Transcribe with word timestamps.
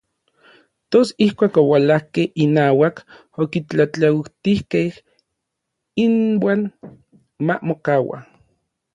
Tos 0.91 1.09
ijkuak 1.23 1.55
oualajkej 1.63 2.27
inauak, 2.45 2.95
okitlatlautijkej 3.41 4.87
inuan 6.05 6.61
ma 7.45 7.55
mokaua. 7.67 8.17